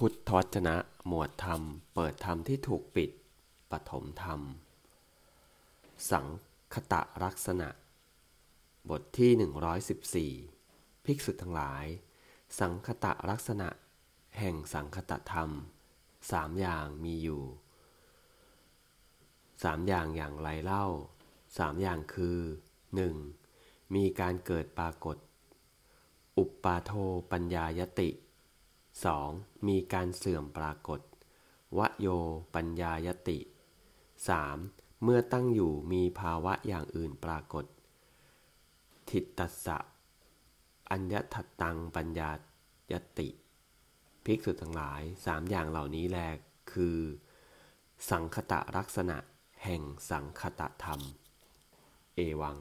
[0.00, 0.76] พุทธวจนะ
[1.06, 1.62] หมวดธรรม
[1.94, 3.10] เปิดธรรมที่ถูกปิด
[3.70, 4.40] ปฐมธรรม
[6.10, 6.26] สัง
[6.74, 7.68] คตะลักษณะ
[8.90, 11.84] บทที่ 114 ภิกษุทั้งหลาย
[12.58, 13.68] สังคตะลักษณะ
[14.38, 15.50] แห่งสังคตธรรม
[16.30, 17.42] สามอย่างมีอยู่
[19.62, 20.86] สามอย่างอย่างไรเล่า
[21.58, 22.38] สามอย่างคือ
[23.16, 23.94] 1.
[23.94, 25.16] มีการเกิดปรากฏ
[26.38, 26.92] อุปปาโท
[27.30, 28.10] ปัญญายติ
[29.04, 29.66] 2.
[29.68, 31.00] มีการเสื่อมปรากฏ
[31.78, 32.06] วโย
[32.54, 33.38] ปัญญายติ
[34.20, 35.02] 3.
[35.02, 37.64] เมื่อตั้งอยู่มีภาวะอย่างอื่นปรากฏ
[39.10, 39.78] ทิตตัสสะ
[40.90, 42.30] อัญญทัตตังปัญญา
[42.92, 43.28] ยติ
[44.24, 46.18] ภิกษุทั้งหลายสามอย่างเหล่านี้แล
[46.72, 46.98] คือ
[48.10, 49.16] สังคตะลักษณะ
[49.64, 51.00] แห่งสังคตะธรรม
[52.14, 52.56] เอวัง